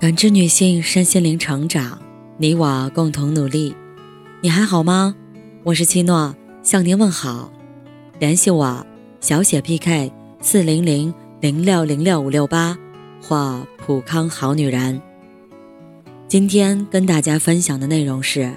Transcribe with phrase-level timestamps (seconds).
[0.00, 2.00] 感知女性身心灵成长，
[2.36, 3.74] 你我共同努力。
[4.40, 5.16] 你还好吗？
[5.64, 7.52] 我是七诺，向您问好。
[8.20, 8.86] 联系我：
[9.20, 12.78] 小写 PK 四零零零六零六五六八
[13.20, 15.02] 或普康好女人。
[16.28, 18.52] 今天跟大家分享的内容是：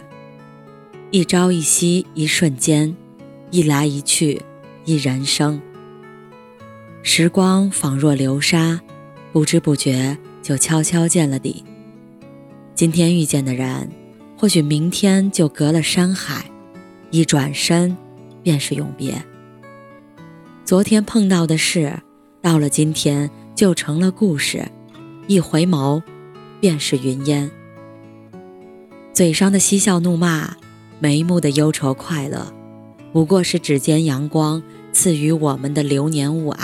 [1.10, 2.96] 一朝一夕，一瞬间，
[3.50, 4.39] 一来一去，
[4.86, 5.60] 一人生。
[7.02, 8.80] 时光仿若流沙，
[9.34, 10.16] 不知不觉。
[10.42, 11.64] 就悄悄见了底。
[12.73, 13.90] 今天遇见的人，
[14.38, 16.45] 或许明天就隔了山海，
[17.12, 17.95] 一转身
[18.41, 19.23] 便是永别。
[20.66, 22.02] 昨天碰到的事，
[22.41, 24.68] 到了今天就成了故事，
[25.27, 26.02] 一回眸
[26.60, 27.52] 便是云烟。
[29.13, 30.55] 嘴上的嬉笑怒骂，
[30.99, 32.52] 眉目的忧愁快乐，
[33.12, 34.63] 不过是指尖阳光
[34.94, 36.58] 赐予我们的流年雾霭，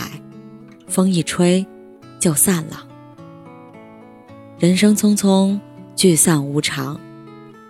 [0.88, 1.66] 风一吹
[2.20, 2.88] 就散了。
[4.59, 5.59] 人生匆匆，
[5.95, 6.99] 聚散无常。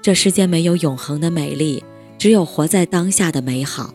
[0.02, 1.84] 这世间没有永恒的美丽，
[2.18, 3.94] 只有活在当下的美好。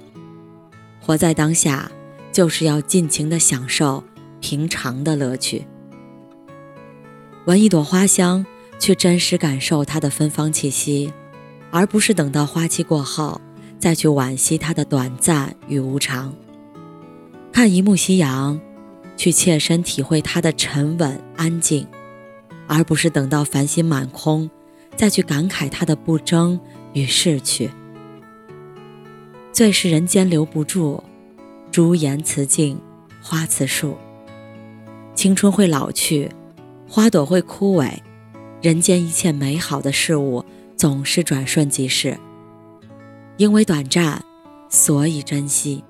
[1.00, 1.90] 活在当下，
[2.32, 4.04] 就是要尽情的享受
[4.42, 5.64] 平常的乐趣。
[7.46, 8.44] 闻一朵花香，
[8.78, 11.10] 去真实感受它的芬芳气息，
[11.70, 13.40] 而不是等到花期过后
[13.78, 16.34] 再去惋惜它的短暂与无常。
[17.50, 18.60] 看一幕夕阳，
[19.16, 21.86] 去切身体会它的沉稳安静。
[22.66, 24.50] 而不是等到繁星满空，
[24.96, 26.58] 再去感慨它的不争
[26.92, 27.70] 与逝去。
[29.52, 31.02] 最是人间留不住，
[31.70, 32.80] 朱颜辞镜，
[33.20, 33.96] 花辞树。
[35.14, 36.30] 青春会老去，
[36.88, 37.92] 花朵会枯萎，
[38.62, 42.18] 人间一切美好的事物总是转瞬即逝。
[43.36, 44.24] 因为短暂，
[44.68, 45.82] 所以珍惜；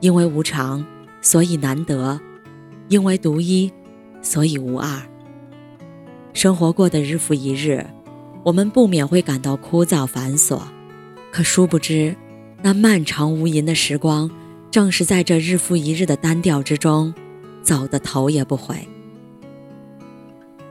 [0.00, 0.84] 因为无常，
[1.22, 2.18] 所以难得；
[2.88, 3.72] 因为独一，
[4.22, 5.02] 所以无二。
[6.36, 7.82] 生活过得日复一日，
[8.42, 10.60] 我们不免会感到枯燥繁琐，
[11.32, 12.14] 可殊不知，
[12.60, 14.30] 那漫长无垠的时光，
[14.70, 17.14] 正是在这日复一日的单调之中，
[17.62, 18.76] 走得头也不回。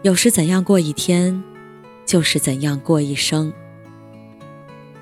[0.03, 1.43] 有时怎样过一天，
[2.05, 3.51] 就是怎样过一生。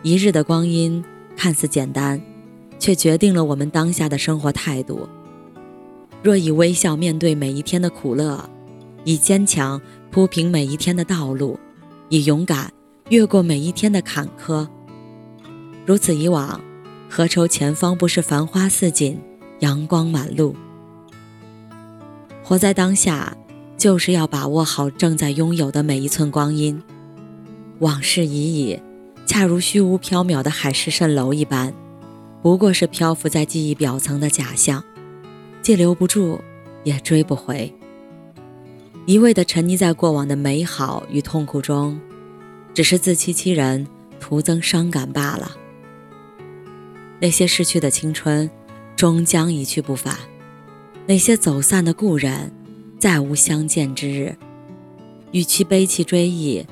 [0.02, 1.04] 一日的光阴
[1.36, 2.22] 看似简单，
[2.80, 5.10] 却决定了我们当下的生活态度。
[6.22, 8.50] 若以微笑面对每一天的苦乐，
[9.04, 9.82] 以坚强。
[10.14, 11.60] 铺平每一天的道路，
[12.10, 12.72] 以勇敢
[13.10, 14.68] 越过每一天的坎坷。
[15.88, 16.62] 如此以往，
[17.10, 19.20] 何愁前方不是繁花似锦、
[19.62, 20.56] 阳光满路？
[22.44, 23.36] 活在当下，
[23.76, 26.80] 就是要把握好正在拥有的每一寸光阴。
[27.80, 28.80] 往事已矣，
[29.26, 31.74] 恰如虚无缥缈的海市蜃楼一般，
[32.44, 34.84] 不过是漂浮在记忆表层的假象，
[35.64, 36.40] 既留不住，
[36.84, 37.74] 也追不回。
[39.06, 42.00] 一味地沉溺在过往的美好与痛苦中，
[42.74, 43.86] 只是自欺欺人，
[44.18, 45.52] 徒增伤感罢了。
[47.20, 48.50] 那些逝去的青春，
[48.96, 50.16] 终将一去不返；
[51.06, 52.54] 那些走散的故人，
[52.98, 54.38] 再无相见之日。
[55.32, 56.66] 与其悲戚追忆，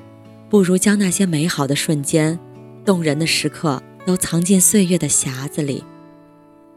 [0.50, 2.40] 不如将那些美好的瞬间、
[2.86, 5.84] 动人的时刻，都藏进岁月的匣子里，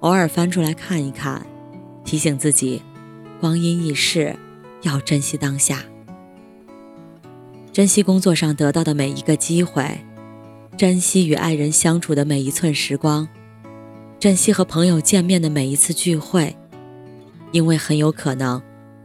[0.01, 1.47] 偶尔翻出来看一看，
[2.05, 2.83] 提醒自己：
[3.41, 4.35] 光阴易逝。
[4.85, 5.83] 要珍惜当下，
[7.73, 9.99] 珍惜工作上得到的每一个机会，
[10.77, 13.27] 珍惜与爱人相处的每一寸时光，
[14.21, 16.55] 珍惜和朋友见面的每一次聚会，
[17.51, 18.63] 因为很有可能，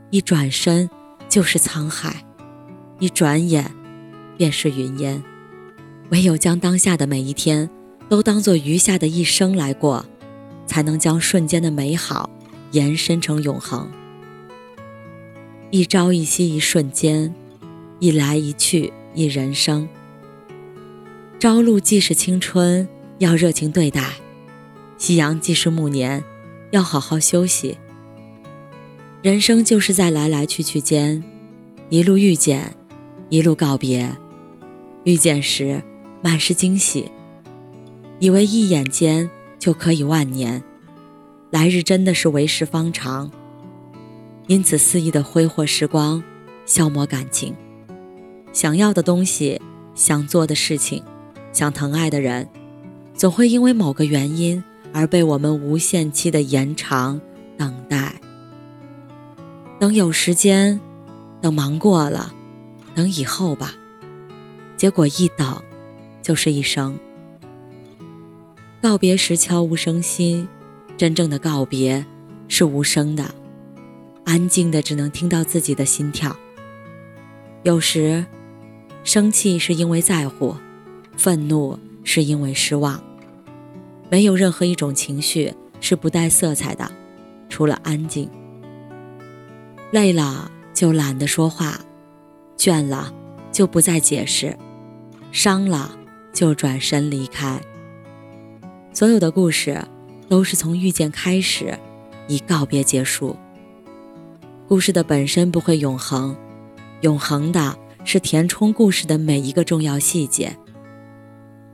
[0.09, 0.89] 一转身
[1.27, 2.23] 就是沧海，
[2.99, 3.71] 一转眼
[4.37, 5.23] 便是云烟。
[6.09, 7.69] 唯有将当下的每一天
[8.09, 10.05] 都当做余下的一生来过，
[10.67, 12.29] 才能将瞬间的美好
[12.71, 13.89] 延伸成永恒。
[15.71, 17.31] 一朝一夕，一瞬间；
[17.99, 19.87] 一来一去，一人生。
[21.39, 22.87] 朝露既是青春，
[23.19, 24.01] 要热情对待；
[24.97, 26.23] 夕阳既是暮年，
[26.71, 27.77] 要好好休息。
[29.21, 31.23] 人生就是在来来去去间，
[31.89, 32.73] 一路遇见，
[33.29, 34.09] 一路告别。
[35.03, 35.83] 遇见时，
[36.23, 37.11] 满是惊喜，
[38.17, 39.29] 以为一眼间
[39.59, 40.63] 就可以万年，
[41.51, 43.29] 来日真的是为时方长。
[44.49, 46.23] 因此肆意的挥霍时光，
[46.65, 47.55] 消磨感情。
[48.51, 49.61] 想要的东西，
[49.93, 51.03] 想做的事情，
[51.53, 52.49] 想疼爱的人，
[53.13, 57.21] 总会因为某个原因而被我们无限期的延长
[57.59, 58.19] 等待。
[59.79, 60.81] 等有时间，
[61.39, 62.33] 等忙过了，
[62.95, 63.75] 等以后吧。
[64.75, 65.61] 结果一等，
[66.23, 66.97] 就是一生。
[68.81, 70.47] 告别时悄无声息，
[70.97, 72.03] 真正的告别
[72.47, 73.35] 是无声的。
[74.29, 76.37] 安静的，只能听到自己的心跳。
[77.63, 78.23] 有时，
[79.03, 80.55] 生气是因为在乎，
[81.17, 83.03] 愤怒是因为失望。
[84.07, 86.91] 没有任何一种情绪是不带色彩的，
[87.49, 88.29] 除了安静。
[89.89, 91.79] 累了就懒得说话，
[92.55, 93.11] 倦了
[93.51, 94.55] 就不再解释，
[95.31, 95.97] 伤了
[96.31, 97.59] 就转身离开。
[98.93, 99.83] 所有的故事
[100.27, 101.75] 都是从遇见开始，
[102.27, 103.35] 以告别结束。
[104.69, 106.37] 故事的本身不会永恒。
[107.01, 107.75] 永恒的
[108.05, 110.55] 是填充故事的每一个重要细节。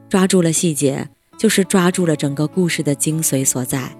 [0.07, 3.93] 抓住了细节，就是抓住了整个故事的精髓所在。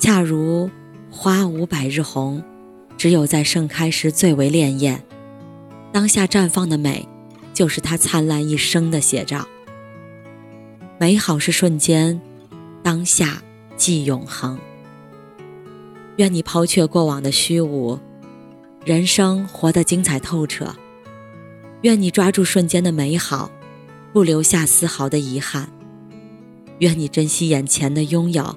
[0.00, 0.70] 恰如
[1.10, 2.42] 花无百日红，
[2.96, 4.98] 只有在盛开时最为潋滟。
[5.92, 7.06] 当下绽放的美，
[7.52, 9.46] 就是它灿烂一生的写照。
[10.98, 12.18] 美好是瞬间，
[12.82, 13.42] 当下
[13.76, 14.58] 即永恒。
[16.22, 17.98] 愿你抛却过往的虚无。
[18.84, 20.72] 人生活得精彩透彻，
[21.80, 23.50] 愿你抓住瞬间的美好，
[24.12, 25.68] 不留下丝毫的遗憾。
[26.78, 28.56] 愿你珍惜眼前的拥有，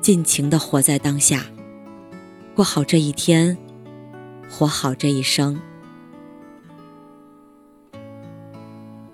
[0.00, 1.46] 尽情的活在当下，
[2.52, 3.56] 过好这一天，
[4.50, 5.60] 活好这一生。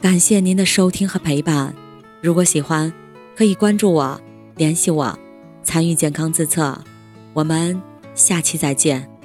[0.01, 1.75] 感谢您的收听和陪伴，
[2.23, 2.91] 如果喜欢，
[3.37, 4.19] 可以关注我，
[4.57, 5.19] 联系我，
[5.63, 6.83] 参与健康自测。
[7.33, 7.81] 我们
[8.21, 9.20] 下期再见。